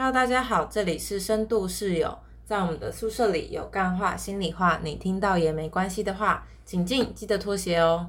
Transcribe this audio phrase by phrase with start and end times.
[0.00, 8.08] Hello，大家好，这里是深度室友，在我们的宿舍里有干话、心里话，你听到也没关系的话，请进，记得脱鞋哦。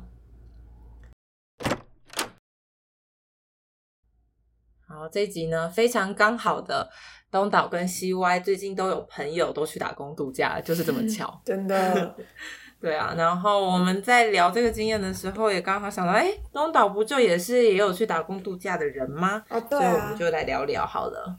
[4.87, 6.87] 好，这一集呢非常刚好的，
[7.31, 11.41] 东岛跟西歪最近都有朋友都去打工度假，就是这么 巧。
[11.43, 12.15] 真的，
[12.79, 19.43] 对啊，然后我们在聊这个经验的时候，也刚好想到，哎，东岛不就也是也有去打工度假的人吗？
[19.49, 21.35] 哦，对所以我们啊，就来聊聊好了。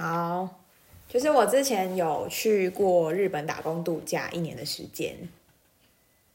[0.00, 0.48] 好，
[1.06, 5.14] 就是我之前有去过日本打工度假一年的时间，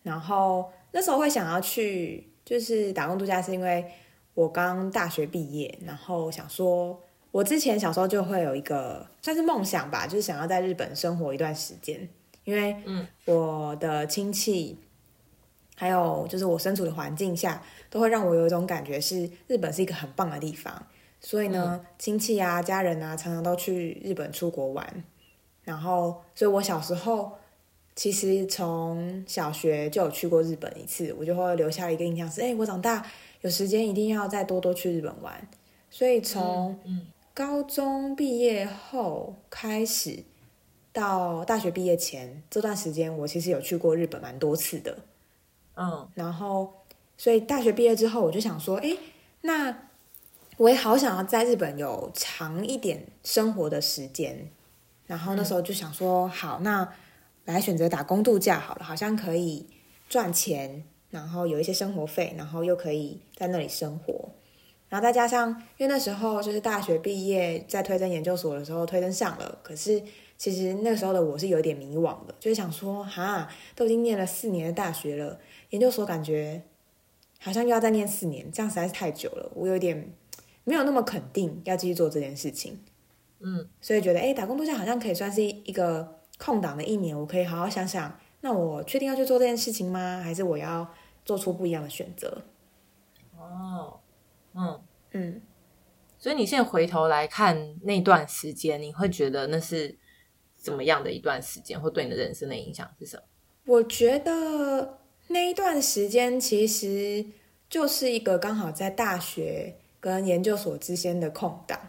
[0.04, 3.84] 然后那时候会想要去，就是打工度假，是因为
[4.36, 7.02] 我刚大学毕业，然后想说，
[7.32, 12.08] 我之前小时候就会有一个算是梦想吧，就是想要在日本生活一段时间，
[12.44, 14.78] 因为嗯我的亲戚。
[15.78, 20.88] 还有就是我身处的环境下，都会让我有一种感觉是日本是一个很棒的地方，
[21.26, 25.04] 所以呢，亲戚啊、家人啊，常常都去日本出国玩。
[25.64, 27.32] 然后，所以我小时候
[27.96, 33.04] 其实从小学就有去过日本一次，我就会留下一个印象是：哎、我长大
[33.42, 35.48] 有时间一定要再多多去日本玩。
[35.90, 40.24] 所以从嗯高中毕业后开始
[40.94, 44.96] 到大学毕业前这段时间，我其实有去过日本蛮多次的。
[45.76, 46.72] 嗯然后，
[47.18, 48.96] 所以大学毕业之后，我就想说，诶，
[49.42, 49.85] 那
[50.58, 54.50] 我也好想要在日本有长一点生活的时间。
[55.06, 56.88] 然后那时候就想说，好，那
[57.46, 59.68] 来选择打工度假好了，好像可以
[60.10, 64.30] 赚钱，然后有一些生活费，然后又可以在那里生活。
[64.90, 70.02] 然后再加上，因为那时候就是大学毕业，在推甄研究所的时候推甄上了，可是
[70.38, 76.64] 其实那时候的我是有点迷惘的，就是想说，哈，都已经念了四年的大学了，研究所感觉
[77.40, 80.12] 好像又要再念四年，这样实在是太久了，我有点
[80.66, 82.78] 没有那么肯定要继续做这件事情，
[83.40, 90.20] 嗯所以觉得哎，打工度假好像可以算是一个空档的一年，我可以好好想想，那我确定要去做这件事情吗？
[90.22, 90.86] 还是我要
[91.24, 92.42] 做出不一样的选择？
[93.38, 94.00] 哦
[94.54, 94.82] 嗯，
[95.12, 95.42] 嗯，
[96.18, 99.98] 所以你现在回头来看那段时间，你会觉得那是
[100.58, 103.24] 怎么样的一段时间，或对你的人生的影响是什么？
[103.66, 107.26] 我觉得那一段时间其实
[107.70, 109.76] 就是一个刚好在大学
[110.06, 111.80] 跟研究所之间的空档，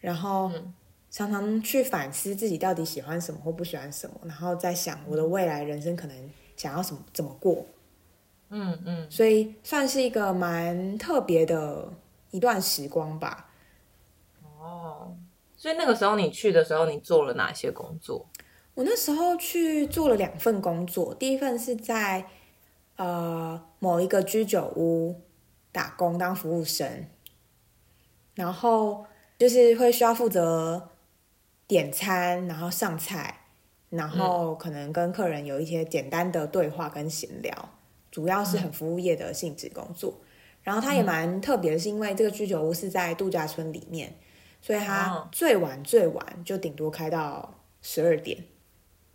[0.00, 0.72] 然后嗯
[1.10, 7.66] 常常去反思自己到底喜欢什么或不喜欢什么，然后在想我的未来人生可能想要什么怎么过，
[8.48, 11.92] 嗯嗯所以算是一个蛮特别的
[12.30, 13.50] 一段时光吧。
[14.58, 15.14] 哦，
[15.54, 18.26] 所以那个时候你去的时候，你做了哪些工作？
[18.72, 22.24] 我那时候去做了两份工作，第一份是在
[22.96, 25.20] 呃某一个居酒屋
[25.70, 27.06] 打工当服务生，
[28.38, 29.04] 然后
[29.36, 30.90] 就是会需要负责
[31.66, 33.40] 点餐，然后上菜，
[33.90, 37.52] 然后可能跟客人有一些简单的对话跟闲聊，
[38.12, 40.20] 主要是很服务业的性质工作。
[40.62, 44.14] 然后它也蛮特别的，是因为这个居酒屋是在度假村里面，
[44.62, 48.38] 所以它哦最晚最晚就顶多开到十二点。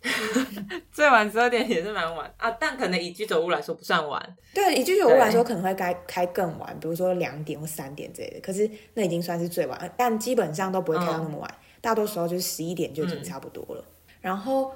[0.92, 4.36] 最晚十二点也是蛮晚啊，但可能以居酒屋来说不算晚。
[4.52, 8.40] 对，以居酒屋来说，可能会开开更晚，比如说两点或三点之类的。
[8.40, 13.84] 可是那已经算是最晚，但基本上都不会开到那么晚，大多时候就是十一点就已经差不多了。
[14.20, 14.72] 然后，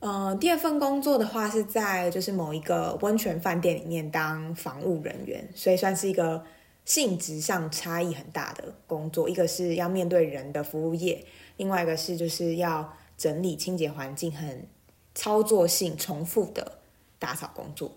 [0.00, 6.42] 呃，第二份工作的话是在就是某一个温泉饭店里面当防务人员，所以算是一个
[6.84, 9.28] 性质上差异很大的工作。
[9.28, 11.24] 一个是要面对人的服务业，
[11.58, 14.66] 另外一个是就是要整理清洁环境，很
[15.14, 16.78] 操作性重复的
[17.18, 17.92] 打扫工作。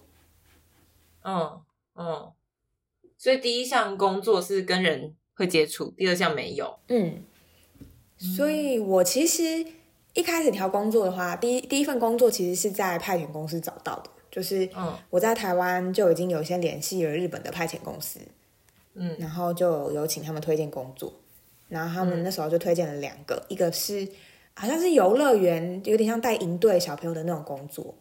[1.24, 1.62] 嗯
[1.94, 2.32] 嗯，
[3.18, 6.80] 所以第一项工作是跟人会接触，第二项没有。
[6.88, 7.24] 嗯，
[8.18, 9.66] 所以我其实
[10.14, 14.98] 一开始调工作的话，第一第一份工作其实是在派遣公司找到的，就是嗯。
[15.12, 18.20] 我在台湾就已经有先联系了日本的派遣公司，
[18.96, 19.16] 嗯。
[19.20, 21.14] 然后就有请他们推荐工作，
[21.68, 24.08] 然后他们那时候就推荐了两个，一个是
[24.54, 27.96] 好像是游乐园，有点像带营队小朋友的那种工作，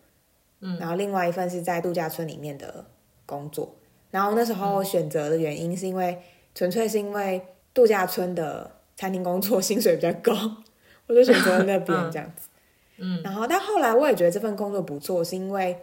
[0.60, 0.78] 嗯。
[0.78, 2.84] 然后另外一份是在度假村里面的
[3.26, 3.76] 工作，
[4.10, 6.20] 然后那时候选择的原因是因为
[6.54, 7.40] 纯粹是因为
[7.72, 10.32] 度假村的餐厅工作薪水比较高，
[11.06, 12.48] 我就选择了那边这样子。
[12.98, 13.22] 嗯。
[13.22, 15.78] 然后，但后来我也觉得这份工作不错，是因为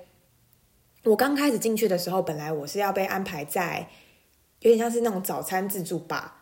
[1.03, 3.87] 我刚开始进去的时候，本来我是要被安排在
[4.59, 6.36] 有点像是那种早餐自助吧，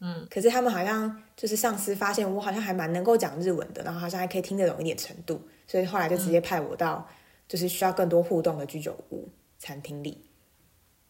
[0.00, 7.06] 嗯，可是他们好像就是上司发现我好像还蛮能够讲日文的，然后好像还可以听得懂一点程度，所以后来就直接派我到
[7.48, 9.28] 就是需要更多互动的居酒屋
[9.58, 10.22] 餐厅里。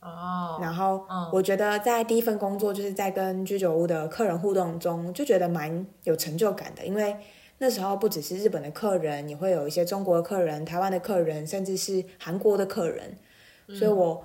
[0.01, 7.17] 哦，然后嗯我觉得在第一份工作就是在跟居酒屋的客人互动中，就觉得蛮有成就感的，因为
[7.59, 13.17] 那时候不只是日本的客人，也会有一些中国的客人、台湾的客人，甚至是韩国的客人，
[13.75, 14.23] 所以我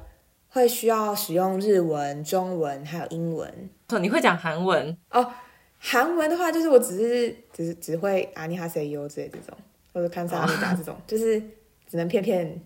[0.53, 3.69] 会需要使用日文、中文还有英文。
[3.89, 4.95] 哦你会讲韩文？
[5.09, 5.25] 哦，
[5.79, 9.57] 韩文的话，就是我只是只是只会阿尼哈塞优之类这种，
[9.93, 11.39] 或者看萨阿米达这种，就是
[11.89, 12.61] 只能骗骗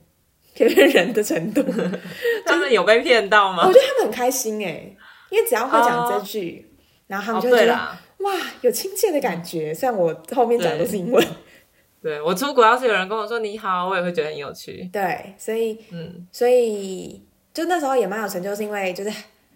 [0.54, 1.64] 骗骗人的程度。
[2.46, 3.72] 他们有被骗到吗我？
[3.74, 4.96] 觉得他们很开心哎，
[5.30, 6.68] 因为只要会讲这句，
[7.08, 7.74] 然后他哦，们就会觉得、
[8.20, 9.74] 哇，有亲切的感觉。
[9.74, 11.26] 虽然我后面讲的都是英文，
[12.02, 14.88] 对我出国要是有人跟我说你好，我也会觉得很有趣。
[14.92, 17.24] 对，所以嗯，所以
[17.56, 19.10] 就那时候也蛮有成就，是因为就是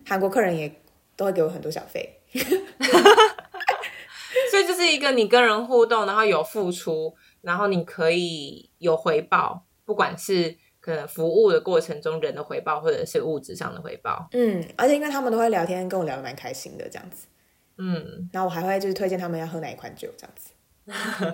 [0.07, 0.74] 韩国客人也
[1.18, 2.18] 都会给我很多小费。
[4.50, 14.30] 所以就是一个你跟人互动，然后有付出，然后你可以有回报，不管是可能服务的过程中人的回报，或者是物质上的回报。
[14.31, 17.28] 嗯，而且因为他们都会聊天，跟我聊的蛮开心的这样子。
[17.78, 20.52] 嗯，然后我还会就是推荐他们要喝哪一款酒这样子。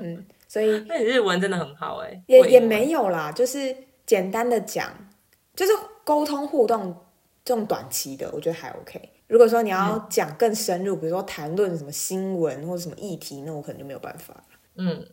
[0.01, 3.75] 嗯， 所以那你日文真的很好哎、也也没有啦，就是
[4.05, 4.91] 简单的讲，
[5.55, 5.71] 就是
[6.05, 6.95] 沟通互动
[7.43, 9.09] 这种短期的，我觉得还 OK。
[9.27, 14.41] 如果说你要讲更深入，比如说谈论什么新闻或者什么议题，那我可能就没有办法。
[14.75, 15.05] 嗯。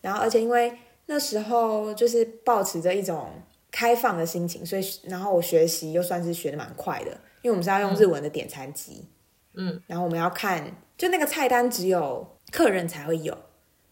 [0.00, 0.72] 然后而且因为
[1.06, 3.30] 那时候就是保持着一种
[3.72, 7.10] 开放的心情，所以然后我学习又算是学的蛮快的，
[7.42, 9.04] 因为我们是要用日文的点餐机，
[9.54, 13.36] 嗯，然后我们要看就那个菜单只有客人才会有，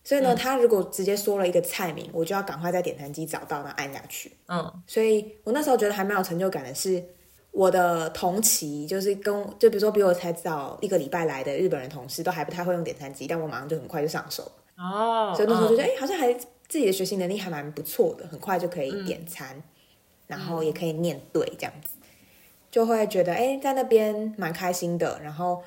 [0.06, 4.31] 所以呢，他如果直接说了一个菜名，我就要赶快在点餐机找到，然后按下去。
[4.47, 7.03] 嗯所以我那时候觉得还蛮有成就感的是，
[7.50, 14.44] 我的同期就是跟就比如说比我才早一个礼拜来的日本人同事，都还不太会用点餐机，但我马上就很快就上手。
[14.76, 16.32] 哦，所以那时候觉得，嗯哎、好像还
[16.69, 19.61] 自己的学习能力还蛮不错的，很快就可以点餐，
[20.29, 21.97] 然后也可以念对这样子，
[22.70, 25.19] 就会觉得，哎、在那边蛮开心的。
[25.20, 25.64] 然后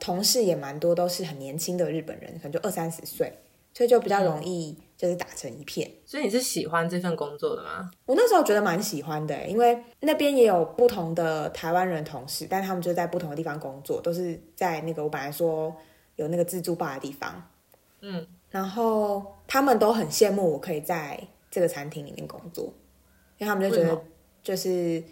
[0.00, 3.32] 同事也蛮多，都是很年轻的日本人，可能就二三十岁，
[3.72, 5.90] 所以就比较容易就是打成一片。
[6.04, 7.90] 所以你是喜欢这份工作的吗？
[8.06, 15.74] 我那时候觉得蛮喜欢的，因为那边也有不同的台湾人同事，但他们就在不同的地方工作，都是在那个我本来说
[16.16, 17.42] 有那个自助吧的地方，
[18.00, 21.18] 嗯，然后他们都很羡慕我可以在
[21.50, 22.64] 这个餐厅里面工作，
[23.38, 23.98] 因为他们就觉得
[24.42, 25.02] 就是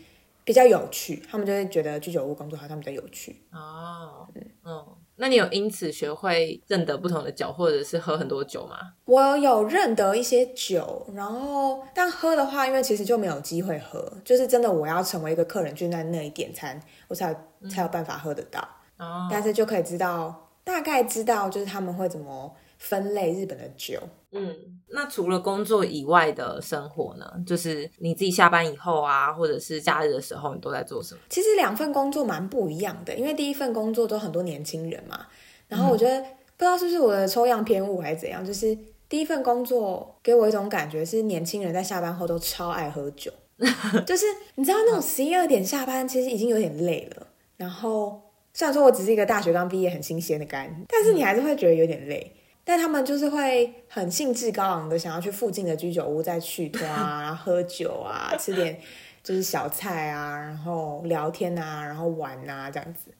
[0.45, 3.41] 比较有趣，他们就会觉得居酒屋工作好像比较有趣。
[3.53, 4.29] 哦，
[4.65, 4.87] 嗯，
[5.20, 8.76] 那你有因此学会认得不同的酒，或者是喝很多酒吗？
[9.05, 17.34] 我有认得一些酒，然后但喝的话，因为其实就没有机会喝，就是真的我要成为一个客人，就在那里点餐，我才
[17.70, 18.67] 才有办法喝得到。
[18.96, 24.00] 哦，但是就可以知道，大概知道就是他们会怎么分类日本的酒。
[24.32, 27.25] 嗯，那除了工作以外的生活呢？
[27.46, 31.20] 就是你自己下班以后啊，或者是假日的时候，你都在做什么？
[31.28, 35.26] 其实两份工作蛮不一样的，因为第一份工作都很多年轻人嘛，
[35.69, 36.26] 然后我觉得、不
[36.58, 38.76] 知道是不是我的抽样偏误还是怎样，就是
[39.08, 43.31] 第一份工作给我一种感觉是年轻人在下班后都超爱喝酒，
[44.04, 44.26] 就是
[44.56, 47.26] 你知道那种十一二点下班，其实已经有点累了，
[47.56, 48.20] 然后
[48.52, 52.34] 虽然说我只是一个大学刚毕业很新鲜的肝，但是你还是会觉得有点累。
[52.70, 58.78] 但他们就是会很兴致高昂的想要去附近的居酒屋再去拖啊、 喝酒啊、吃点
[59.25, 63.11] 就是小菜啊，然后聊天啊，然后玩啊这样子。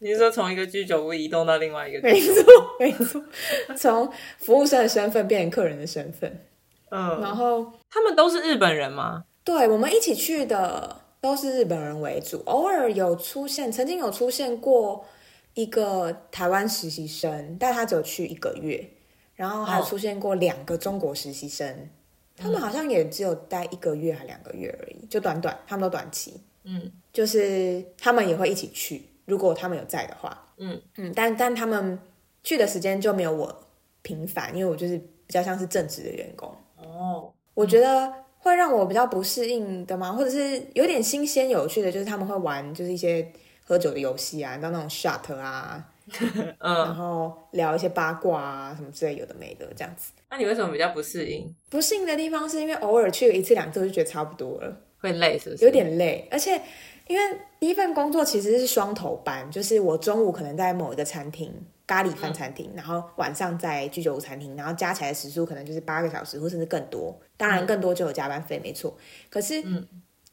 [0.00, 2.02] 你是说从一个居酒屋移动到另外一个？
[2.02, 2.44] 没错，
[2.78, 3.24] 没错，
[3.74, 6.44] 从服务生的身份变成客人的身份。
[6.90, 9.24] 嗯，然后，他们都是日本人吗？
[9.42, 15.06] 对我们一起去的都是日本人为主，偶尔有出现，曾经有出现过
[15.54, 18.86] 一个台湾实习生，但他只有去一个月，
[19.38, 21.88] 然后还哦出现过两个中国实习生，
[22.36, 31.96] 他们好像也只有待一个月还两个月而已，就短短，他们都短期，嗯就是他们也会一起去，如果他们有在的话，嗯嗯，但但他们
[32.42, 33.64] 去的时间就没有我
[34.02, 36.52] 频繁，因为我就是比较像是正职的员工。
[36.76, 40.12] 哦，我觉得会让我比较不适应的吗？
[40.12, 43.32] 或者是有点新鲜有趣的，就是他们会玩就是一些
[43.64, 50.12] 喝酒的游戏啊，你知道那种 shot 啊，然 嗯，后聊一些八卦啊什么之类有的没的这样子。
[50.30, 51.54] 那你为什么比较不适应？
[51.70, 54.76] 不适应的地方是因为偶尔去一次两次，我就觉得差不多了。
[55.00, 55.64] 会累是不是？
[55.64, 56.60] 有点累，而且
[57.06, 61.54] 因为第一份工作其实是双头班，就是我中午可能在某一个餐厅
[61.86, 67.16] 咖喱饭餐厅，然后晚上在居酒屋餐厅，然后加起来时数可能就是八个小时，或甚至更多。
[67.36, 68.94] 当然更多就有加班费，没错。
[69.30, 69.62] 可是，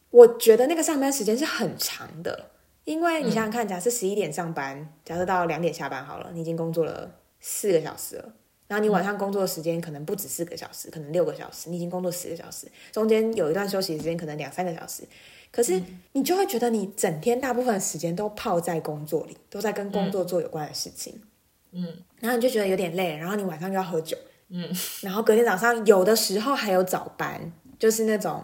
[0.09, 2.49] 我觉得那个上班时间是很长的，
[2.85, 8.33] 因为你想想看，假设十一点上班，假设到两点下班好了，你已经工作了四个小时了。
[8.67, 15.03] 然后你晚上工作的时间可能不止四个小时，可能六个小时，你已经工作十个小时，中间有一段休息时间可能两三个小时，
[15.51, 15.79] 可是
[16.13, 21.21] 你就会觉得你整天大部分时间都泡在工作里，都在跟工作做有关的事情，
[21.71, 22.03] 嗯。
[22.19, 24.17] 然后你就觉得有点累，然后你晚上又要喝酒，
[24.49, 24.67] 嗯，
[25.01, 28.43] 然后隔天早上有的时候还有早班，就是那种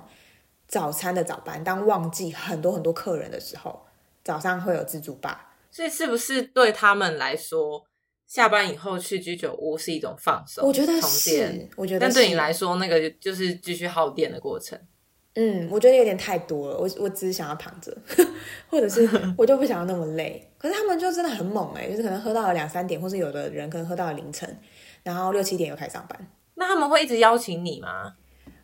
[0.67, 3.87] 早餐的早班，当旺季很多很多客人的时候，
[4.23, 5.55] 早上会有自助吧。
[5.69, 7.85] 所以是不是对他们来说，
[8.27, 10.67] 下班以后去居酒屋是一种放松？
[10.67, 14.77] 我觉得是，我觉得但对你是来说，那个就是继续耗电的过程。
[15.35, 16.77] 嗯，我觉得有点太多了。
[16.77, 17.95] 我我只是想要躺着，
[18.69, 20.45] 或者是 我就不想要那么累。
[20.57, 24.59] 可是他们就真的很猛哎、就是可能喝到了两三点，或是有的人可能喝到了凌晨，
[25.03, 26.27] 然后六七点又开始上班。
[26.55, 28.13] 那他们会一直邀请你吗？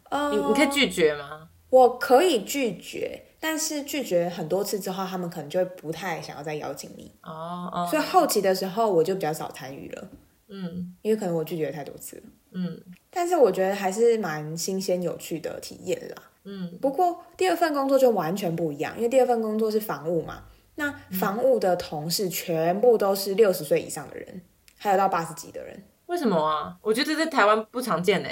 [0.09, 1.47] 呃，你你可以拒绝吗？
[1.69, 7.11] 我可以拒绝，但是拒绝很多次之后，他们可能就会不太想要再邀请你。
[7.23, 10.07] 哦哦，所以后期的时候，我就比较少参与了，
[10.49, 12.23] 嗯因为可能我拒绝太多次了。
[12.53, 16.15] 嗯但是我觉得还是蛮新鲜有趣的体验啦。
[16.45, 20.43] 嗯不过第二份工作就完全不一样，因为第二份工作是房务嘛，
[20.75, 24.41] 那房务的同事全部都是六十岁以上的人，
[24.77, 25.83] 还有到八十几的人。
[26.07, 26.77] 为什么啊？
[26.81, 28.29] 我觉得在台湾不常见呢。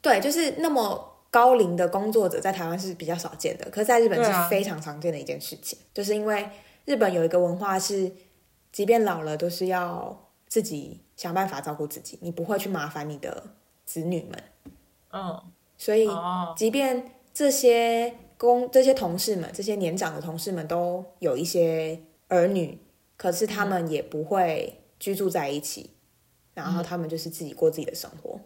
[0.00, 6.46] 对，就是那么高龄的工作者在台湾是比较少见的，可是在日本是非常常见的一件事情，就是因为
[6.84, 8.12] 日本有一个文化是，
[8.70, 13.54] 即便老了都是要自己想办法照顾自己，你不会去麻烦你的
[13.86, 14.44] 子女们，
[15.12, 15.42] 嗯。
[15.78, 16.54] 所以哦。
[16.54, 21.98] 即便这些工这些同事们，这些年长的同事们都有一些
[22.28, 22.78] 儿女，
[23.16, 25.88] 可是他们也不会居住在一起，
[26.52, 28.38] 然后他们就是自己过自己的生活。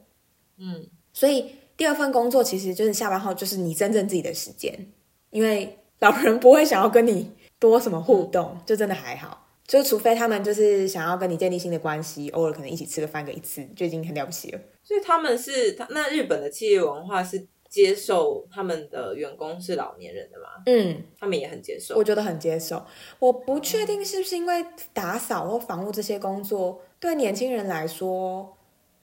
[0.59, 0.87] 嗯。
[1.13, 4.93] 所以第二份工作其实就是下班后就是你真正自己的时间，
[5.31, 9.43] 因为老人不会想要跟你多什么互动，就真的还好。
[9.67, 14.61] 就除非他们就是想要跟你建立新的关系，偶尔可能一起吃个饭个一次，就已经很了不起了。
[14.85, 20.63] 所以他们是他那日本的企业文化是接受他们的员工是老年人的吗？
[20.67, 22.05] 嗯，他们也很接受我。
[22.05, 22.87] 觉得很接受。
[23.19, 28.56] 我不确定是不是因为打扫或房屋这些工作对年轻人来说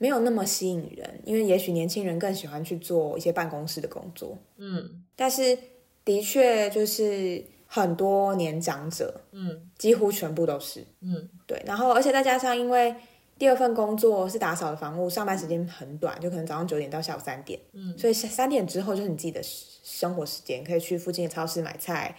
[0.04, 4.38] 没有那么吸引人，因为也许年轻人更喜欢去做一些办公室的工作。
[4.58, 5.58] 嗯但是
[6.04, 11.64] 的确就是很多年长者，嗯几乎全部都是嗯对。
[11.66, 12.94] 然后而且再加上因为
[13.40, 22.14] 第二份工作是打扫的房屋，上班时间很短，就可能早上九点到下午三点，嗯所以三点之后就是你自己的生活时间，可以去附近的超市买菜，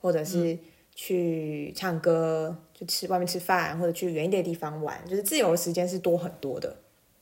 [0.00, 0.58] 或者是
[0.96, 6.76] 去唱歌，就吃外面吃饭，或者去远一点的地方玩，就是自由的时间是多很多的。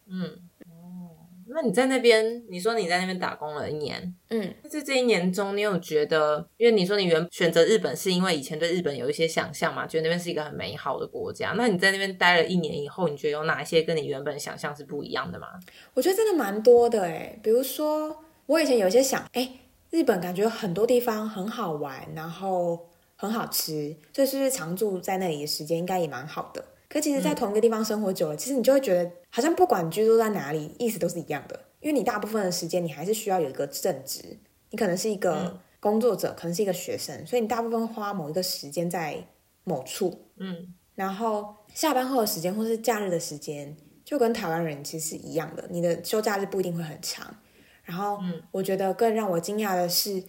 [0.08, 0.22] 嗯
[0.66, 1.10] 哦，
[1.48, 11.54] 那你在那边，你说你在那边打工了一年，嗯，那在这一年中，你有觉得，因为你说你原选择日本是因为以前对日本有一些想象嘛，觉得那边是一个很美好的国家。
[11.56, 15.48] 那你在那边待了一年以后，你觉得有哪一些跟你原本想象是不一样的吗？
[15.94, 19.48] 我觉得真的蛮多的诶，比如说我以前有一些想，哎，
[19.90, 26.64] 日本感觉很多地方很好玩，然后很好吃，所以是不是常住在那里的时间应该也蛮好的？
[26.88, 31.60] 可其实，在同一个地方生活久了，其实你就会觉得，好像不管你居住在哪里，意思都是一样的。
[31.80, 34.38] 因为你大部分的时间，你还是需要有一个正职，
[34.70, 39.24] 你可能是一个工作者，可能是一个学生，所以你大部分花某一个时间在
[39.64, 47.36] 某处，嗯然后下班后的时间或是假日的时间，就跟台湾人其实是一样的，你的休假日不一定会很长。
[47.84, 48.18] 然后，
[48.50, 50.22] 我觉得更让我惊讶的是，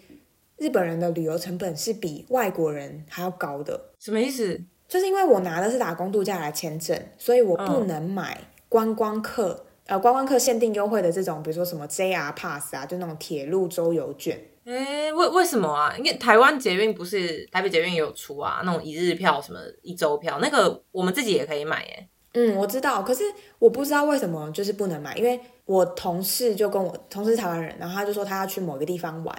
[0.58, 3.94] 日本人的旅游成本是比外国人还要高的。
[3.98, 4.62] 什么意思？
[4.88, 8.40] 就是因为我拿的是打工度假来签证，所以我不能买
[8.70, 14.42] 观光客、呃观光客限定优惠的这种，比如说什么 JR Pass 啊，就那种铁路周游券。
[14.66, 15.96] 哎，为为什么啊？
[15.98, 22.08] 因为台湾捷运不是台北捷运也有出啊，那种一日票、什么一周票，那个我们自己也可以买耶。
[22.34, 23.24] 嗯，我知道，可是
[23.60, 29.34] 我不知道为什么就是不能买，因为我同事就跟我同事是台湾人，然后他就说他要去某个地方玩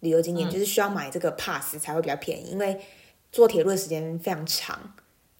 [0.00, 2.80] 旅游景点，就是需要买这个 pass 才会比较便宜，因为
[3.30, 4.78] 坐铁路的时间非常长，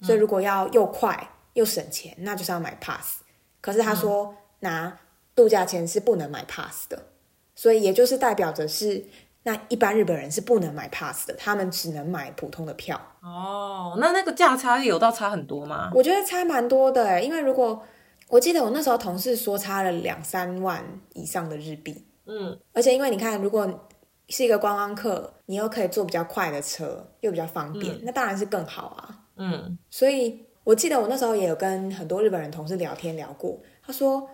[0.02, 3.22] 所以如果要又快又省钱，那就是要买 pass。
[3.60, 4.98] 可是他说拿
[5.34, 7.06] 度假签是不能买 pass 的，
[7.54, 9.04] 所以也就是代表着是
[9.42, 13.00] 那一般日本人是不能买 pass 的，他们只能买普通的票。
[13.20, 15.90] 哦，那那个价差有到差很多吗？
[15.94, 17.82] 我觉得差蛮多的欸，因为如果
[18.28, 23.87] 我记得我那时候同事说差了两三万以上的日币，嗯而且因为你看，如果
[24.28, 29.24] 是一个观光客，你又可以坐比较快的车，又比较方便，那当然是更好啊。
[29.36, 34.28] 嗯所以我记得我那时候也有跟很多日本人同事聊天聊过，他说，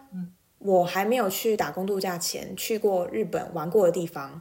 [0.58, 4.40] 我还没有去打工度假前去过日本玩过的地方，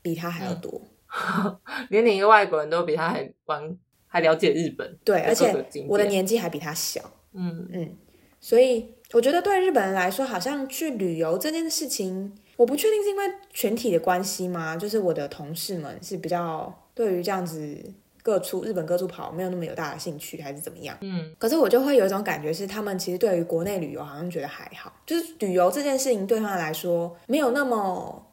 [0.00, 0.80] 比他还要多。
[1.90, 5.52] 连你一个外国人都比他还玩还了解日本，对，而且
[5.88, 7.02] 我的年纪还比他小。
[7.32, 7.96] 嗯嗯，
[8.40, 14.76] 所以我觉得对日本人来说，好像去旅游这件事情，我不确定是因为全体的关系吗？
[14.76, 17.76] 就是我的同事们是比较对于这样子
[18.22, 20.96] 各处日本各处跑没有那么有大的兴趣，还是怎么样？
[21.00, 28.26] 嗯，可是我就会有一种感觉，是他们其实对于国内旅游好像觉得还好，就是旅游这件事情对他们来说没有那么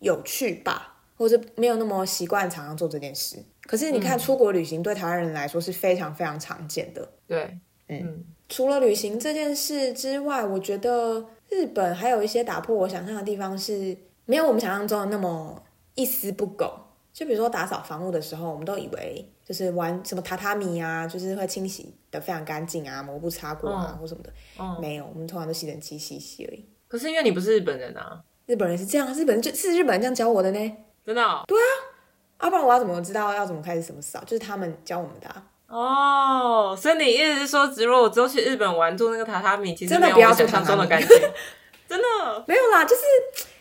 [0.00, 3.36] 有趣吧，或者没有那么习惯常常做这件事。
[3.62, 7.08] 可是你看，出国旅行对台湾人来说是非常非常常见的。
[7.26, 15.62] 对，嗯，除了旅行这件事之外，我觉得日本还有一些打破我想象的地方是没有我们想象中的那么
[15.94, 16.72] 一丝不苟。
[17.12, 24.30] 就比如说打扫房屋的时候，我们都以为就是玩什么榻榻米啊，就是会清洗的非常干净啊，抹布擦过啊、或什么的。
[24.58, 26.68] 嗯没有，我们通常都吸尘器洗洗而已。
[26.86, 30.76] 可是因为你不是日本人啊，日本人是这样，日本人就是日本人这样教我的呢。
[31.06, 31.42] 真的哦。
[32.38, 34.22] 要、不然我要怎么知道要怎么开始怎么扫？
[34.24, 35.42] 就是他们教我们的、啊。
[35.68, 41.08] 哦，所以你意思是说，如果我之后去日本玩住那个榻榻米，其实真的没有想象中的榻榻米干净，
[41.88, 42.44] 真的。
[42.46, 43.02] 没有啦，就是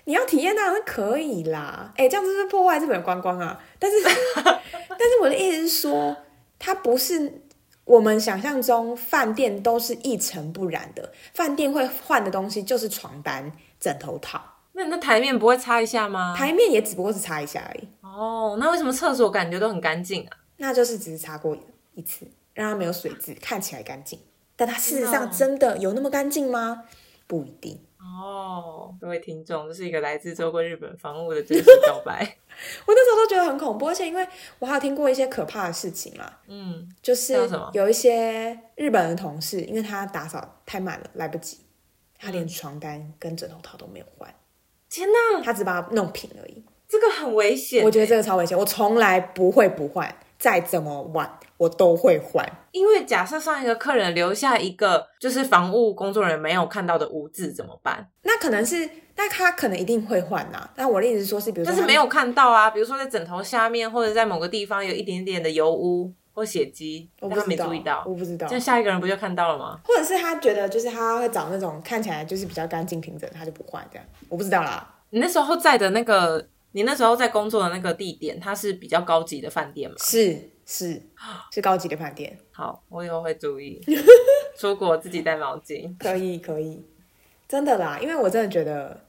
[0.03, 1.91] 你要体验当然是可以啦。
[1.97, 3.59] 哎、这样子是破坏日本观光啊？
[3.79, 3.97] 但是，
[4.35, 6.15] 但是我的意思是说，
[6.59, 7.41] 它不是
[7.85, 11.12] 我们想象中饭店都是一尘不染的。
[11.33, 14.39] 饭店会换的东西就是床单、枕头套，
[14.74, 16.35] 那你那台面不会擦一下吗？
[16.38, 20.38] 台面也只不过是擦一下而已，哦，那为什么厕所感觉都很干净啊？
[20.57, 21.55] 那就是只是擦过
[21.95, 24.19] 一次，让它没有水渍，看起来干净。
[24.55, 26.83] 但它事实上真的有那么干净吗？
[27.27, 27.79] 不一定。
[27.99, 32.37] 哦，各位听众，这是一个来自周过日本房屋的真实告白。
[32.85, 34.25] 我那时候都觉得很恐怖，而且因为
[34.59, 37.33] 我还有听过一些可怕的事情啦，嗯，就是
[37.73, 41.59] 有一些日本的同事，因为他打扫太慢了，来不及，
[42.17, 44.33] 他连床单跟枕头套都没有换，
[44.89, 46.63] 天哪，他只把它弄平而已。
[46.87, 47.83] 这个很危险。
[47.83, 52.45] 我觉得这个超危险，我从来不会不换，再怎么晚我都会换。
[52.71, 58.07] 因为假设上一个客人留下一个就是房务工作人员没有看到的污渍怎么办？
[58.24, 60.69] 那可能是，那他可能一定会换呐。
[60.75, 68.59] 但我的意思是说，是比如但是没有看到啊，比如说在枕头下面或者在某个地方有一点点的油污或血迹，但他没我不知道注意到，我不知道这。
[68.59, 69.79] 下一个人不就看到了吗？
[69.85, 74.95] 或者是他觉得就是他会找那种看起来就是比较干净平整，他就不换这样，我不知道啦。
[75.12, 79.96] 你那时候在的那个，你那时候在工作的那个地点，它是比较高级的饭店吗？
[80.00, 81.01] 是是
[81.51, 81.61] 是。
[81.61, 83.81] 高级的饭店，好，我以后会注意，
[84.57, 85.95] 出国自己带毛巾。
[85.97, 86.83] 可以可以，
[87.47, 88.99] 真的啦，因为我真的觉得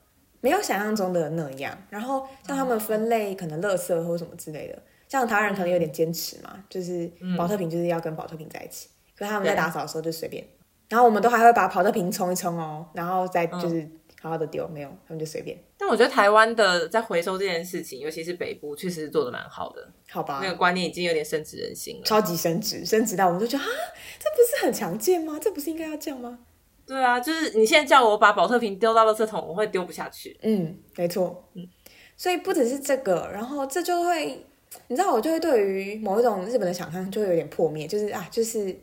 [0.41, 1.77] 没有想象中的那样。
[1.91, 10.47] 然后像他们分类可能垃圾或什么之类的，像台湾人可能有点坚持嘛，就是保特瓶就是要跟保特瓶在一起，可是他们在打扫的时候就随便。
[10.89, 13.89] 然后我们都还会把保特瓶冲一冲哦，然后再就是
[14.21, 19.89] 好好的丢，没有他们就随便，但我觉得台湾的在回收这件事情，尤其是北部，确实是做的蛮好的。
[20.11, 20.49] 好吧那？
[20.51, 22.03] 个观念已经有点深植人心了。
[22.05, 23.71] 超级升值，升值到我们就觉得啊，
[24.19, 25.39] 这不是很常见吗？
[25.41, 26.39] 这不是应该要这样吗？
[26.87, 30.39] 对啊，就是你现在叫我把保特瓶丢到垃圾桶，我会丢不下去。
[30.43, 31.45] 嗯，没错。
[31.55, 31.69] 嗯，
[32.17, 34.41] 所以不只是这个，然后这就会，
[34.87, 38.75] 你知道，我就会对于某一种日本的想象就会有点破灭，就是啊，就是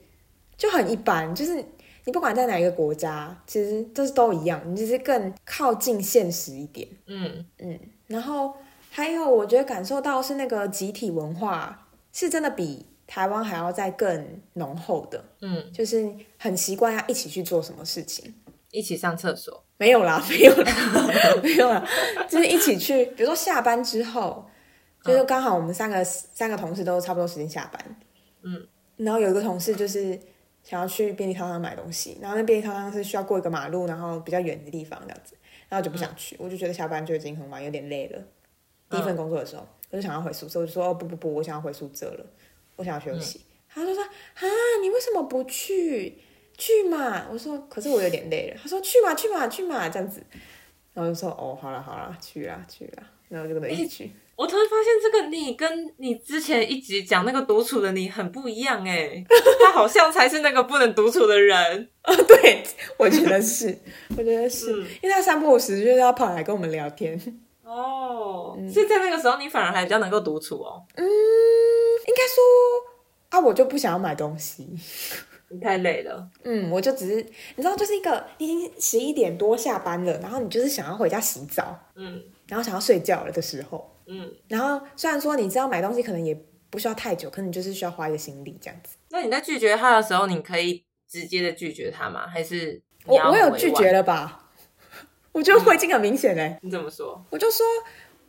[0.57, 1.63] 就很一般，就是
[2.05, 6.87] 你不管在哪一个国家，其实都是都一样，你只是更靠近现实一点。
[7.07, 8.53] 嗯，嗯，然后
[8.89, 15.23] 还有我觉得感受到是那个集体文化是真的比台湾还要再更浓厚的。
[15.41, 18.33] 嗯，就是很习惯要一起去做什么事情。
[18.71, 19.63] 一起上厕所。
[19.77, 20.71] 没有啦，没有啦，
[21.43, 21.85] 没有啦，
[22.29, 24.45] 就是一起去，比如说下班之后，
[25.03, 27.95] 就是刚好我们三个、三个同事都差不多时间下班，
[28.43, 28.65] 嗯，
[28.97, 30.17] 然后有一个同事就是
[30.63, 35.35] 想要去便利超商买东西，然后那便利超商是需要过一个马路，然后比较远的地方这样子，
[35.69, 38.19] 然后就不想去，我就觉得下班就已经很晚，有点累了。
[38.89, 42.25] 第一份工作的时候，我就想要回宿舍，我就说哦不不不，我想要回宿舍了，
[42.77, 43.41] 我想要休息。
[43.67, 44.45] 他就说啊，
[44.81, 46.17] 你为什么不去？
[46.55, 47.27] 去嘛！
[47.31, 48.59] 我说可是我有点累了。
[48.61, 50.23] 他说去嘛去嘛去嘛这样子，
[50.93, 54.11] 然后就说哦好了好了去啦去啦，然后就跟他一起去。
[54.35, 59.23] 我突然发现这个你跟你之前一集讲那个独处的你很不一样哎，
[59.63, 61.89] 他好像才是那个不能独处的人。
[62.01, 62.63] 啊，对，
[62.97, 63.77] 我觉得是，
[64.17, 67.19] 我觉得是，嗯因为他三不五时就是要跑来跟我们聊天。
[67.63, 70.83] 哦，所以在那个时候你反而还比较能够独处哦。
[70.95, 72.43] 嗯，应该说
[73.29, 74.67] 啊，我就不想要买东西。
[75.49, 76.27] 你太累了。
[76.43, 77.15] 嗯，我就只是
[77.55, 86.37] 你知道，就是一个已经十一点多下班了，然后你就是想要回家洗澡，嗯然后想要睡觉了的时候，嗯，然后虽然说你知道买东西可能也
[86.69, 88.97] 不需要太久，可能你就是需要花一个心力这样子。
[89.09, 92.27] 那你在拒绝他的时候，你可以直接的拒绝他吗？
[92.27, 94.49] 还是我我有拒绝了吧？
[95.31, 97.23] 我觉得我已经很明显嘞，你怎么说？
[97.29, 97.65] 我就说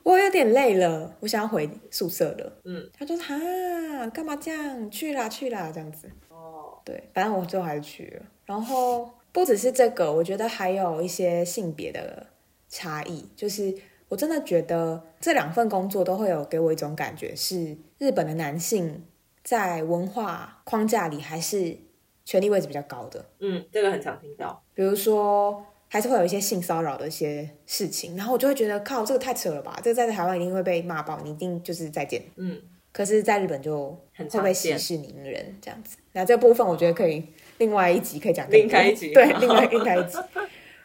[0.03, 2.61] 我有点累了，我想要回宿舍了。
[2.65, 4.91] 嗯，他就说哈，干嘛这样？
[4.91, 6.11] 去啦去啦，这样子。
[6.29, 8.27] 哦，对，反正我最后还是去了。
[8.45, 12.27] 然后不只是这个，我觉得还有一些性别的
[12.69, 13.75] 差异，就是
[14.15, 19.05] 我真的觉得这两份工作都会有给我一种感觉，是日本的男性
[19.43, 21.77] 在文化框架里还是
[22.25, 23.27] 权力位置比较高的。
[23.41, 24.63] 嗯，这个很常听到。
[24.73, 29.81] 比如说，还是会有一些性骚扰的一些事情，然后我就会觉得，靠，这个太扯了吧！
[29.83, 32.23] 这个在台湾一定会被骂爆，你一定就是再见。
[32.37, 35.97] 嗯，可是，在日本就很会被息事宁人这样子。
[36.13, 37.27] 那这部分我觉得可以
[37.59, 40.17] 另外一集可以讲另开一集对，另外另开一集。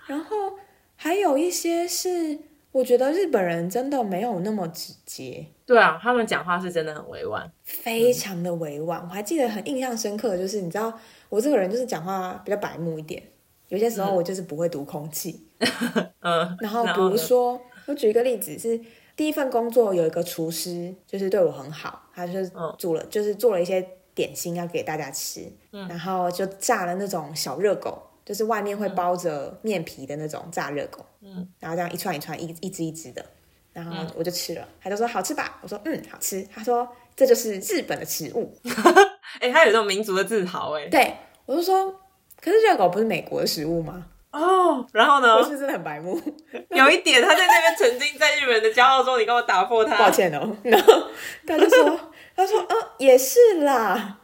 [0.07, 0.53] 然后
[0.95, 2.39] 还有一些是，
[2.71, 7.51] 我觉得日本人真的没有那么直接，对啊，他们讲话是真的很委婉。
[7.63, 9.01] 非常的委婉。
[9.01, 10.93] 我还记得很印象深刻的就是，你知道
[11.29, 13.21] 我这个人就是讲话比较白目一点，
[13.69, 15.47] 有些时候我就是不会读空气。
[16.21, 18.79] 嗯，然后比如说，我举一个例子是。
[19.15, 33.25] 第一份工作有一个厨师，就是对我很好，他就是嗯煮了，就是做了一些点心要给大家吃，然后就炸了那种小热狗，就是外面会包着面皮的那种炸热狗，嗯，然后这样一串一串，一一只一只的，
[33.73, 38.55] 然后我就吃了，他就说好吃吧，我说嗯好吃，他说这就是日本的食物，
[39.41, 41.11] 哎、他有这种民族的自豪哎、对
[41.47, 41.91] 我就说，
[42.39, 44.05] 可是热狗不是美国的食物吗？
[44.31, 45.43] 哦，然后呢我？
[45.43, 46.21] 是真的很白目？
[46.69, 49.97] 有一点，他在那边曾经在日本的骄傲中，你跟我打破他。
[50.05, 50.55] 抱歉哦。
[50.61, 50.93] 然后
[51.47, 51.99] 他就说，
[52.35, 54.19] 他说，嗯，也是啦。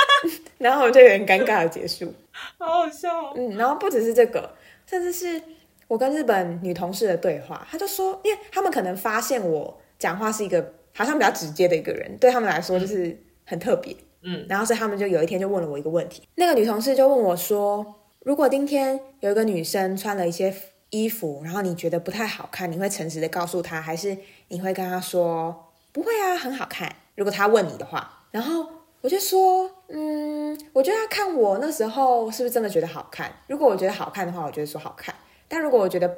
[0.56, 2.14] 然后我们就有点尴尬的结束。
[2.58, 3.32] 好好笑哦。
[3.36, 4.54] 嗯，然后不只是这个，
[4.86, 5.40] 甚至是
[5.88, 13.96] 我跟日本女同事的对话，她就说，因为他们可能发现我讲话是一个好像比较直接的一个人，对他们来说就是很特别。
[14.22, 20.54] 嗯，然后所以他们就有一天就问了我一个问题，那个女同事就问我说，如果今天有一个女生穿了一些
[20.90, 24.16] 衣服，然后你觉得不太好看，你会诚实的告诉她，还是
[24.48, 26.94] 你会跟她说不会啊，很好看？
[27.16, 28.64] 如果她问你的话，然后
[29.00, 33.30] 我就说，嗯，我觉得要看我那时候是不是真的觉得好看。
[33.46, 35.14] 如果我觉得好看的话，我就会说好看；
[35.48, 36.10] 但如果我觉得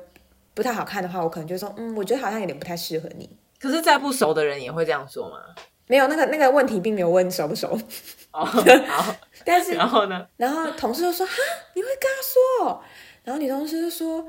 [0.55, 3.37] 不太好看的话，我可能就说，嗯，我觉得好像有点不太适合你。
[3.61, 5.37] 可是，再不熟的人也会这样说吗？
[5.87, 7.69] 没有那个那个问题，并没有问熟不熟，
[8.33, 10.27] 哦，好， 但是然后呢？
[10.37, 11.33] 然后同事就说：“哈，
[11.75, 12.81] 你会跟他说哦？”
[13.25, 14.27] 然后女同事就说：“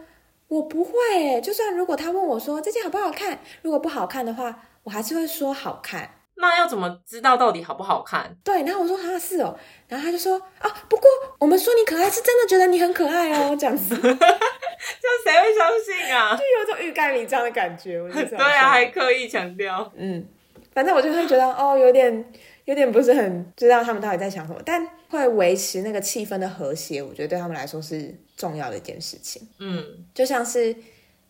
[0.49, 6.09] 我不会诶，就算如果他问我说这件好不好看，如果不好看的话，我还是会说好看。
[6.37, 8.35] 那要怎么知道到底好不好看？
[8.43, 16.35] 对，然后我说啊是哦，然后他就说啊，不过我们说你可爱是真的觉得你很可爱哦，这样子就 这谁会相信啊？
[16.35, 18.01] 就有一种欲盖弥彰的感觉。
[18.01, 19.91] 我觉得 对啊，还刻意强调。
[19.95, 20.25] 嗯，
[20.73, 22.31] 反正我就会觉得哦，有点
[22.65, 29.47] 有点不是很知道他们到底在想什么，但会维持那个气氛的和谐，我觉得对他们来说是重要的一件事情。
[29.59, 30.75] 嗯就像是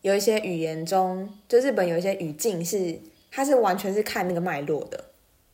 [0.02, 2.98] 有一些语言中，就日本有一些语境是，
[3.36, 5.04] 它是完全是看那个脉络的，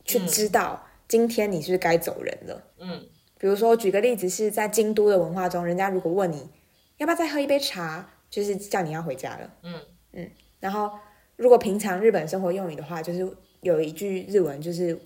[0.05, 2.63] 去知道今天你是不是该走人了。
[2.79, 3.05] 嗯
[3.37, 6.49] 比如说，举个例子，是在京都的文化中，人家如果问你
[6.95, 9.53] 要不要再喝一杯茶，就是叫你要回家了。
[10.13, 10.91] 嗯然后，
[11.35, 14.97] 如果平常日本生活用语的话，就是有一句日文，就是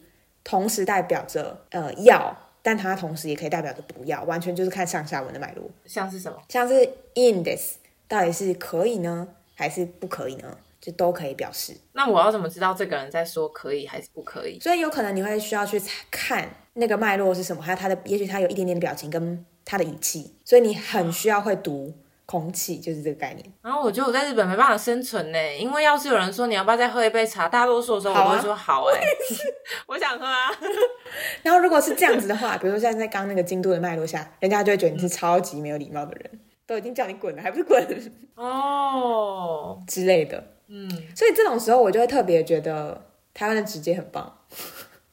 [0.44, 5.68] 同时代表着呃要，但它同时也可以代表着不要，完全就是看上下文的脉络。
[5.88, 6.38] 像是什么？
[6.48, 6.76] 像是
[7.16, 10.56] in this 到底是可以呢，还是不可以呢？
[10.88, 11.74] 就都可以表示。
[11.92, 14.58] 那我要怎么知道这个人在说可以还是不可以？
[14.62, 21.94] 所以有可能你会需要去看那个脉络是什么，还有他的，也许他有一点点的表情跟他的语气，所以你很需要会读
[22.26, 23.46] 空气，就是这个概念。
[23.62, 29.02] 然后我觉得我在日本没办法生存呢，因为要是有人说你要不要再喝一杯茶，大多数的时候我会说好哎、
[29.88, 30.50] 我想喝啊。
[31.44, 37.86] 然后如果是这样子的话，比如说像在刚刚那个京都的脉络下，人家就会觉得你是超级没有礼貌的人，都已经叫你滚了，还不是滚
[38.36, 40.44] 哦，之类的。
[40.68, 44.38] 嗯，所以这种时候，我就会特别觉得台湾的直接很棒。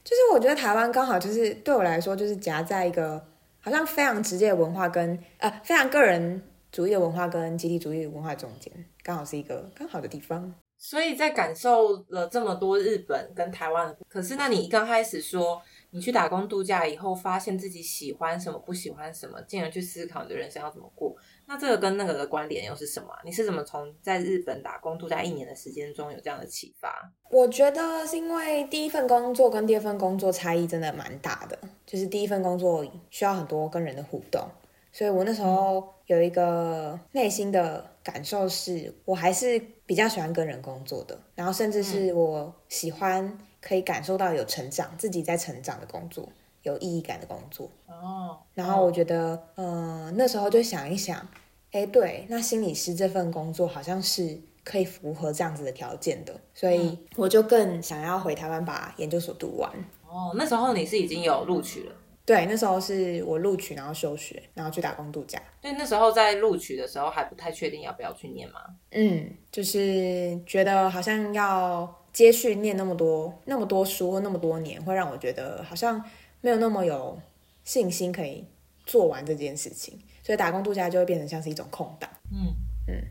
[0.03, 3.25] 就是我觉得台湾刚好就是对我来说，就是夹在一个
[3.59, 6.41] 好像非常直接的文化跟呃非常个人
[6.71, 10.53] 主义的文化跟集体主义的文化中间，刚好是一个刚好的地方。
[10.77, 21.15] 所以在感受了这么多日本跟台湾的，可是那你刚开始说你去打工度假以后，发现自己喜欢什么不喜欢什么，进而去思考你的人生要怎么过，
[21.47, 27.11] 那这个跟那个的关联又是什么啊、你是怎么从在日本打工度假一年的时间中有这样的启发？
[27.29, 34.47] 我觉得是因为第一份工作跟第二份工作差异真的蛮大的，就是第一份工作需要很多跟人的互动，
[34.91, 46.27] 所以我那时候有一个内心的感受是，我还是比较喜欢跟人工作的，然后甚至是我喜欢可以感受到有成长，自己在成长的工作，
[46.65, 47.71] 有意义感的工作。
[47.87, 51.25] 哦，然后我觉得，呃，那时候就想一想，
[51.71, 59.71] 哎，对，那心理师这份工作好像是可以符合这样子的条件的，所以我就更想要回台湾把研究所读完。
[60.07, 61.91] 哦，那时候你是已经有录取了，
[62.25, 65.41] 对，那时候是我录取，然后休学，然后去打工度假。
[65.61, 68.61] 对，那时候在录取的时候还不太确定要不要去念嘛。
[68.91, 76.01] 嗯，就是觉得好像要接续念那么多那么多书那么多年，会让我觉得好像
[76.45, 77.19] 没有那么有
[77.63, 78.45] 信心可以
[78.85, 82.07] 做完这件事情，所以打工度假就会变成像是一种空档。
[82.31, 82.53] 嗯
[82.87, 83.01] 嗯，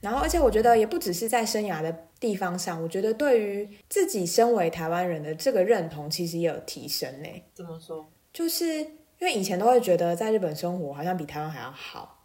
[0.00, 7.28] 然后而且我觉得也不只是在生涯的地方上，我觉得对于自己身为台湾人的这个认同，其实也有提升呢。
[7.52, 8.10] 怎么说？
[8.32, 12.24] 就是因为以前都会觉得在日本生活好像比台湾还要好，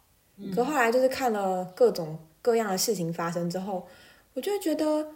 [0.54, 3.86] 可后来就是看了各种各样的事情发生之后，
[4.32, 5.06] 我就会觉得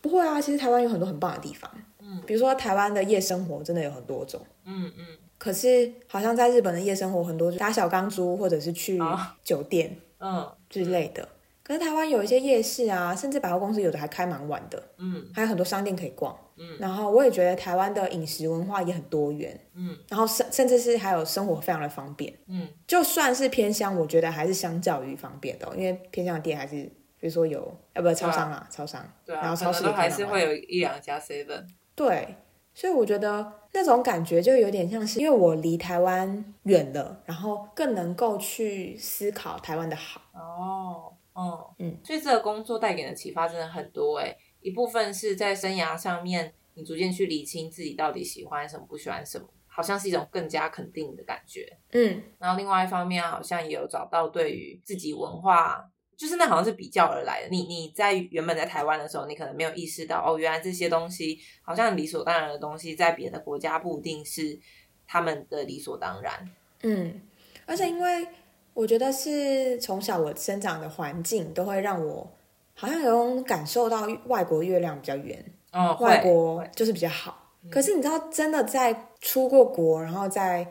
[0.00, 5.04] 不会啊，其实台湾有很多很棒的地方，嗯，比如说台湾的夜生活真的有很多种，嗯嗯
[5.38, 10.46] 可是好像在日本的夜生活很多，就打小钢珠或者是去啊酒店嗯。
[10.68, 11.26] 之类的。
[11.62, 15.24] 可是台湾有一些夜市啊，甚至百货公司有的还开蛮晚的，嗯。
[15.32, 16.36] 还有很多商店可以逛。
[16.56, 16.76] 嗯。
[16.78, 19.96] 然后我也觉得台湾的饮食文化也很多元，嗯。
[20.08, 22.34] 然后甚甚至是还有生活非常的方便。
[22.48, 22.68] 嗯。
[22.86, 31.64] 就算是偏乡，我觉得还是相较于方便的哦、因为偏乡的店还是，比如说有呃不超商啊，超商，对啊，然后超市还是会有一两家 seven。
[31.94, 32.34] 对，
[32.72, 40.22] 所以我觉得那种感觉就有点像是，因为我离台湾远了，然后更能够去思考台湾的好。
[40.32, 44.36] 哦，嗯嗯，所以这个工作带给你的启发真的很多诶。
[44.60, 51.78] 一部分是在生涯上面，你逐渐去理清自己到底喜欢什么，不喜欢什么，好像是一种更加肯定的感觉。
[51.92, 55.84] 嗯然后另外一方面，好像也有找到对于自己文化，
[56.20, 57.48] 就是那好像是比较而来的。
[57.48, 64.60] 你你在原本在台湾的时候，你可能没有意识到，哦，原来这些东西好像理所当然的东西，在别的国家不一定是
[65.06, 66.50] 他们的理所当然。
[66.82, 67.22] 嗯，
[67.64, 68.28] 而且因为
[68.74, 72.30] 我觉得是从小我生长的环境都会让我
[72.74, 77.54] 好像有种感受到外国月亮比较圆，哦，外国就是比较好。
[77.70, 80.70] 可是你知道，真的在出过国，然后在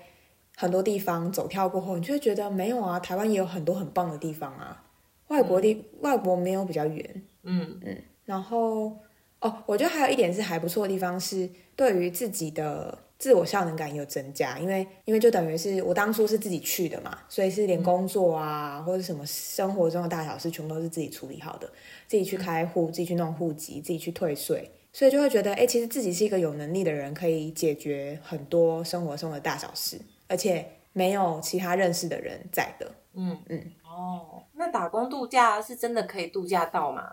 [0.56, 4.84] 很多地方走跳过后，你就会觉得没有啊，台湾也有很多很棒的地方啊。
[5.30, 7.80] 外国地、外国没有比较远，嗯。
[7.84, 8.96] 嗯然后
[9.40, 21.68] 哦，我觉得还有一点是还不错的地方是，对于自己的自我效能感也有增加，因为因为就等于是我当初是自己去的嘛，所以是连工作啊、或者什么生活中的大小事，全部都是自己处理好的，
[22.08, 30.64] 自己去开户，自己去弄户籍，自己去退税，所以就会觉得，哎，其实自己是一个有能力的人，可以解决很多生活中的大小事，而且
[30.94, 32.92] 没有其他认识的人在的。
[33.20, 37.04] 嗯嗯，哦，那打工度假是真的可以度假到吗？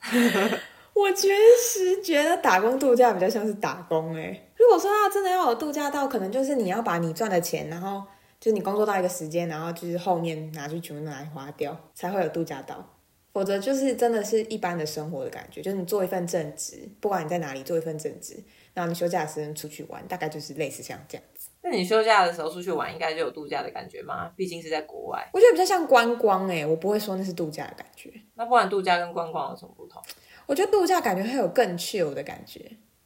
[0.94, 1.28] 我确
[1.60, 8.02] 实觉得打工度假比较像是打工哎、如果说要真的要有度假到，可能就是你要把你赚的钱，然后
[8.40, 12.94] 就是你工作到一个时间，然后就是后面拿去全部拿来花掉，才会有度假到。
[13.34, 21.35] 否则就是真的是一般的生活的感觉，就是你做一份正职，不管你在哪里做一份正职，然后你休假的时间出去玩，大概就是类似像这样子。
[21.68, 24.30] 那你休假的时候出去玩，应该就有度假的感觉吗？
[24.36, 25.28] 毕竟是在国外。
[25.32, 28.08] 我觉得比较像观光哎、我不会说那是度假的感觉。
[28.34, 30.00] 那不然度假跟观光有什么不同？
[30.46, 32.60] 我觉得度假感觉会有更 chill 的感觉，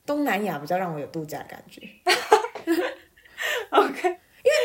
[0.04, 1.80] 东南亚比较让我有度假的感觉。
[3.70, 4.58] OK，因为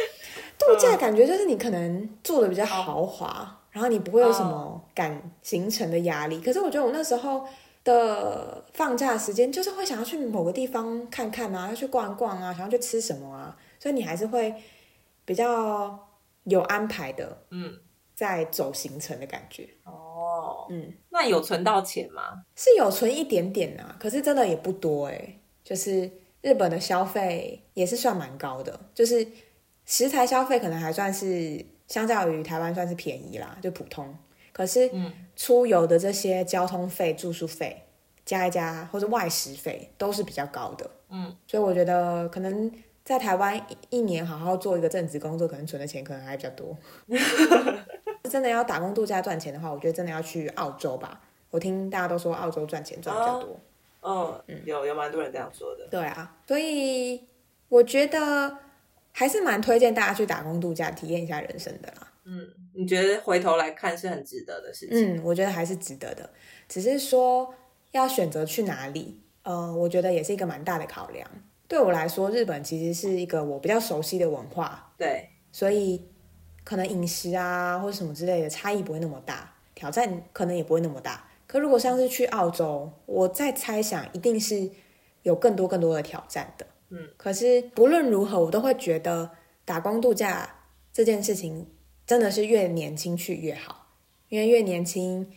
[0.60, 6.42] 度假感觉就是你可能住的比较豪华，然后你不会有什么赶行程的压力。
[6.42, 7.48] 可是我觉得我那时候
[7.86, 14.52] 的放假时间，就是会想要去某个地方看看啊，要去逛逛啊，想要去吃什么啊，所以你还是会
[15.26, 16.08] 比较
[16.46, 17.72] 有安排的嗯，
[18.16, 19.70] 在走行程的感觉。
[19.84, 22.46] 哦，嗯，那有存到钱吗？
[22.56, 26.10] 是有存一点点啊，可是真的也不多哎、就是
[26.42, 29.28] 日本的消费也是算蛮高的，就是
[29.86, 34.18] 食材消费可能还算是相较于台湾算是便宜啦，就普通。
[34.52, 37.84] 可是嗯出游的这些交通费、住宿费
[38.26, 40.90] 加一加，或者外食费都是比较高的。
[41.10, 42.72] 嗯，所以我觉得可能
[43.06, 46.76] 在台湾一一年好好做一个正职工作，可能存的钱可能还比较多。
[48.28, 51.22] 真的要打工度假赚钱的话，我觉得真的要去澳洲吧。
[51.52, 53.60] 我听大家都说澳洲赚钱赚比较多。
[54.02, 55.88] 嗯，有有蛮多人这样说的。
[55.90, 57.24] 对啊，所以
[57.70, 58.58] 我觉得
[59.12, 62.12] 还是蛮推荐大家去打工度假，体验一下人生的啦。
[62.24, 65.18] 嗯，你觉得回头来看是很值得的事情？
[65.18, 66.28] 嗯，我觉得还是值得的，
[66.68, 67.54] 只是说
[67.92, 71.30] 要选择去哪里，呃，我觉得也是一个蛮大的考量。
[71.68, 76.02] 对我来说，日本其实是一个我比较熟悉的文化，对，所以
[76.64, 81.28] 可能饮食啊或者什么之类的差异不会那么大，挑战可能也不会那么大。
[81.48, 84.70] 可如果像是去澳洲，我在猜想一定是
[85.24, 86.68] 有更多更多的挑战的。
[86.90, 89.32] 嗯，可是不论如何，我都会觉得
[89.64, 90.48] 打工度假
[90.94, 91.68] 这件事情
[92.06, 93.88] 真的是越年轻去越好，
[94.30, 95.28] 因为越年轻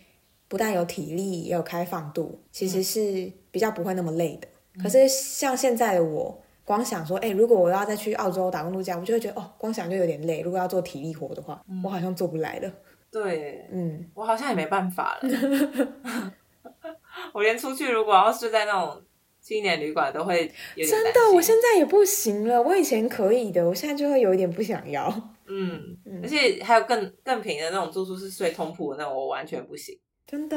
[0.47, 4.47] 不但有体力，也有开放度，其实是比较不会那么累的。
[4.83, 10.41] 可是像现在的我，光想说，哎、如果我要再去澳洲打工度假，我就会觉得哦，光想就有点累。
[10.43, 12.71] 如果要做体力活的话，我好像做不来了。
[13.11, 16.33] 对，嗯，我好像也没办法了。
[17.33, 19.03] 我连出去如果要睡在那种
[19.41, 22.63] 青年旅馆，都会真的我现在也不行了。
[22.63, 25.11] 我以前可以的，我现在就会有一点不想要。
[25.47, 29.99] 嗯，而且还有更更平的那种住宿是睡通铺的那种，我完全不行。
[30.27, 30.57] 真的，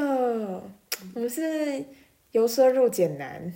[1.16, 1.84] 我们是
[2.32, 3.54] 由奢入俭难，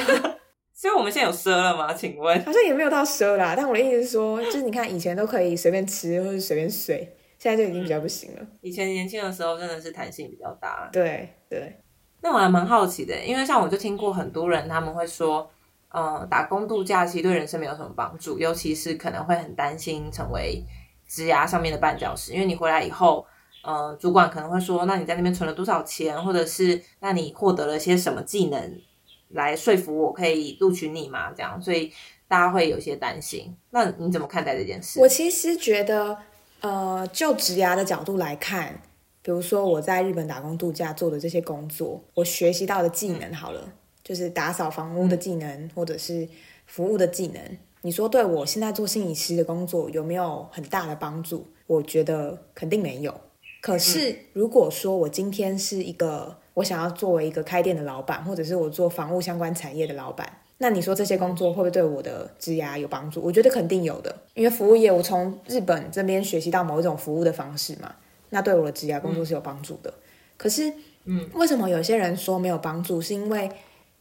[0.74, 1.92] 所以我们现在有奢了吗？
[1.94, 2.44] 请问？
[2.44, 3.54] 好像也没有到奢啦。
[3.56, 8.46] 但我的意思是说，就是你看以前都可以随便吃或者随便睡，现在就已经比较不行了。
[8.60, 10.88] 以前年轻的时候真的是弹性比较大。
[10.92, 11.76] 对对，
[12.20, 15.50] 那我还蛮好奇的，因为像我就听过很多人他们会说，
[15.88, 20.62] 呃，打工度假其实对人生没有什么帮助，尤其是可能会很担心成为
[21.08, 23.24] 职涯上面的绊脚石，因为你回来以后，
[23.62, 28.80] 呃，主管可能会说，那你在那边存了多少钱，或者是那你获得了些什么技能
[29.28, 31.30] 来说服我可以录取你嘛？
[31.32, 31.92] 这样，所以
[32.26, 33.56] 大家会有些担心。
[33.70, 34.98] 那你怎么看待这件事？
[35.00, 36.18] 我其实觉得，
[36.60, 38.82] 呃，就职涯的角度来看，
[39.22, 43.72] 比如说我在日本打工度假做的这些工作，我学习到的技能好了，
[44.02, 46.28] 就是打扫房屋的技能，或者是
[46.66, 47.40] 服务的技能。
[47.82, 51.46] 你说对我现在做心理师的工作有没有很大的帮助？
[51.68, 53.14] 我觉得肯定没有。
[53.62, 63.22] 可是如果说我今天是一个我想要作为一个开店的老板，或者是我做房屋相关产业的老板，那你说这些工作会不会对我的职涯有帮助？
[63.22, 67.94] 我觉得肯定有的，因为服务业我从日本这边学习到某一种服务的方式嘛，
[68.30, 69.94] 那对我的职涯工作是有帮助的。
[70.36, 70.72] 可是，
[71.04, 73.00] 嗯，为什么有些人说没有帮助？
[73.00, 73.48] 是因为，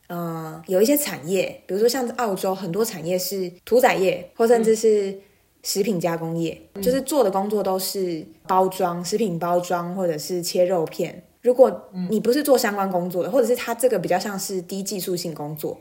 [0.07, 5.15] 呃，有一些产业，比如说像澳洲很多产业是屠宰业，或甚至是
[5.63, 11.23] 食品加工业，就是做的工作都是包装、食品包装或者是切肉片。
[11.41, 15.79] 如果你不是做相关工作的，或者是他这个比较像是低技术性工作，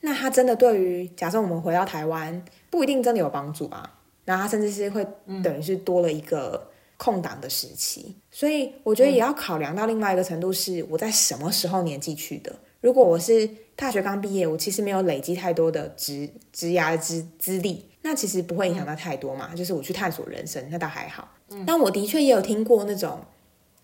[0.00, 3.98] 那他真的对于假设我们回到台湾，不一定真的有帮助啊。
[4.24, 5.06] 然后他甚至是会
[5.42, 12.50] 等于是多了一个空档的时期，所以我觉得也要考量到另外一个程度是我在什么时候年纪去的。
[12.80, 19.52] 如果我是大学刚毕业，我其实没有累积太多的职职涯的资资历，那其实不会影响到太多嘛。
[19.56, 21.28] 就是我去探索人生，那倒还好。
[21.66, 23.18] 但我的确也有听过那种，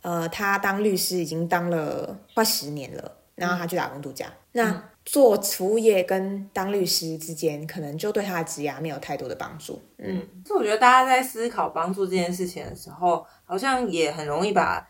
[0.02, 4.84] 呃，他当律师已经当了快十年了，然后他去打工度假，那。
[5.02, 9.82] 做服务业跟当律师之间，可能就对他的职涯没有太多的帮助。
[9.96, 14.86] 嗯，所以我觉得大家在思考帮助这件事情的时候，好像也很容易把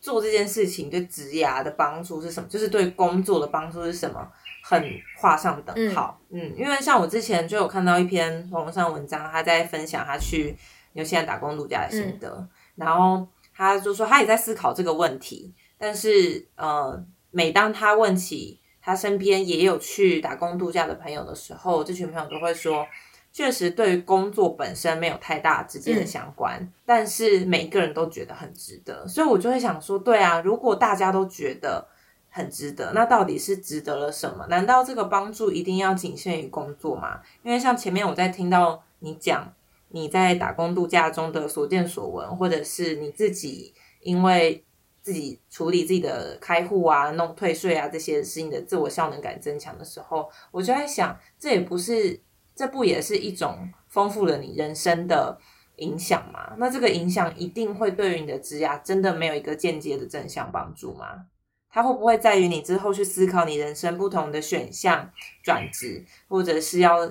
[0.00, 4.28] 做这件事情对职涯的帮助是什么，就是对工作的帮助是什么，
[4.62, 4.82] 很
[5.18, 6.20] 画上等号。
[6.30, 10.56] 嗯因为像我之前就有看到一篇网络上文章，他在分享他去
[10.92, 18.58] 纽西兰打工度假的心得，然后他就说他也在思考这个问题，但是呃，每当他问起。
[18.84, 22.84] 他身边也有去打工度假的朋友的时候，这群朋友都会说，
[23.32, 31.86] 确实对于工作本身没有太大直接的相关，嗯、但是每一个人都觉得很值得，所以我就会想说，对啊，如果大家都觉得
[32.32, 34.44] 很值得，那到底是值得了什么？
[34.48, 37.20] 难道这个帮助一定要仅限于工作吗？
[37.44, 39.52] 因为像前面我在听到你讲
[39.90, 44.64] 你在打工度假中的所见所闻，或者是你自己因为。
[45.04, 52.20] 自己处理自己的开户啊、弄退税啊这些事情的自我效能感增强的时候，我就在想，这也不是，
[52.54, 55.36] 这不也是一种丰富了你人生的
[55.78, 56.54] 影响吗？
[56.56, 61.26] 那这个影响一定会对于你的职涯真的没有一个间接的正向帮助吗？
[61.72, 65.10] 它会不会在于你之后去思考你人生不同的选项、
[65.42, 67.10] 转职，或者是要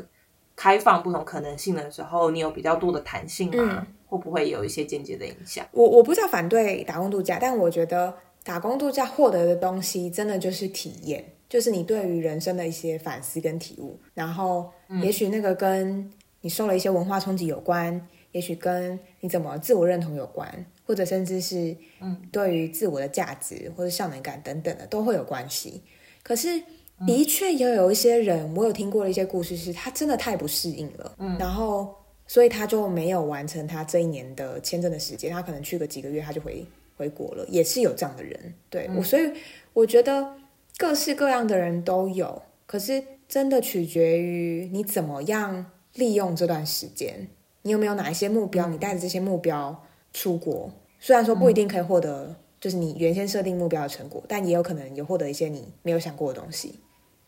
[0.55, 3.77] 开放不同可能性的时候，你有比较多的弹性吗？
[3.81, 5.65] 嗯会不会有一些间接的影响？
[5.71, 13.97] 我我不知道反对打工度假，但我觉得打工度假获得的东西真的就是体验，就是你对于人生的一些反思跟体悟。
[14.13, 14.69] 然后，
[15.01, 25.81] 也许那个跟你受了一些文化冲击有关，也许跟你怎么自我认同有关，或者甚至是嗯对于自我的价值或者效能感等等的都会有关系。
[26.23, 26.61] 可是，
[27.05, 31.95] 的确也有一些人，我有听过的一些故事，是他真的太不适应了，嗯，然后。
[32.27, 36.65] 所以他就没有完成他这一年的签证的时间，他可能去个几个月他就回
[36.95, 38.53] 回国了，也是有这样的人。
[38.69, 39.29] 对、嗯我，所以
[39.73, 40.33] 我觉得
[40.77, 47.27] 各式各样的人都有，可是真的取决于你怎么样利用这段时间，
[47.63, 49.83] 你有没有哪一些目标，你带着这些目标
[50.13, 56.79] 出国，虽然说不一定可以获得就是你原先设定目标的成果，但也有可能有获得一些你没有想过的东西，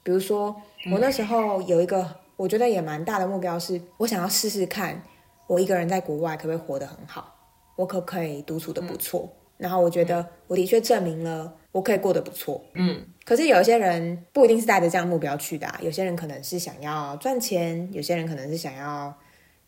[0.04, 0.56] 比如说
[0.92, 2.24] 我那时候有一个。
[2.36, 5.04] 我觉得也蛮大的目标是，我想要试试看，
[5.46, 7.32] 我一个人在国外可不可以活得很好，
[7.76, 9.32] 我可不可以独处的不错。
[9.56, 12.60] 然后我觉得我的确证明了，我可以过得不错。
[12.74, 19.16] 嗯可是有一些人不一定是带着这样目标去的、啊，有些人可能是想要赚钱，有些人可能是想要，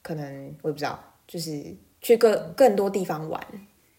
[0.06, 3.42] 可能我也不知道，就是去更更多地方玩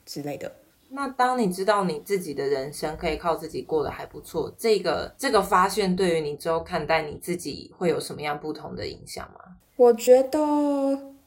[0.04, 0.52] 之类的。
[0.90, 9.56] 那当你知道你自己的人生可以靠自己过得还不错，这个这个发现对于你之后看待你自己会有什么样不同的影响吗？
[9.74, 10.38] 我觉得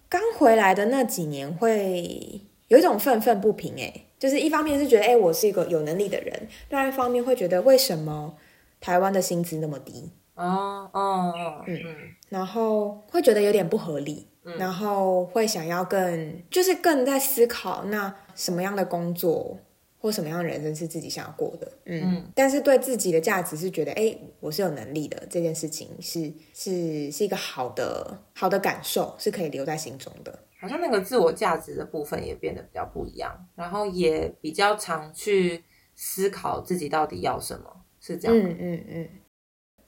[0.08, 8.34] 刚回来的那几年会有一种愤愤不平、欸，就是一方面是觉得，哎、我是一个有能力的人，另外一方面会觉得为什么
[8.80, 11.78] 台湾的薪资那么低，哦哦哦，嗯
[12.30, 19.58] 然后会觉得有点不合理，然后会想要更，就是更在思考，那什么样的工作
[19.98, 30.40] 或什么样的人生是自己想要过的，嗯，但是对自己的价值是觉得，哎，我是有能力的，这件事情是是是一个好的好的感受，是可以留在心中的。
[30.62, 35.64] 好像那个自我价值的部分也变得比较不一样，然后也比较常去
[35.96, 38.38] 思考自己到底要什么，是这样？
[38.38, 39.10] 嗯嗯嗯。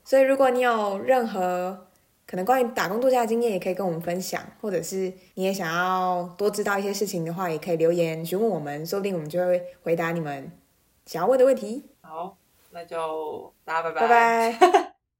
[0.04, 1.88] 所以如果你有任何
[2.32, 10.50] 可能关于打工度假的经验，也可以跟我们分享，或者是你也想要多知道一些事情的话，也可以留言询问我们，说不定我们就会回答你们
[11.04, 11.84] 想要问的问题。
[12.00, 12.38] 好，
[12.70, 14.88] 那就大家拜拜拜。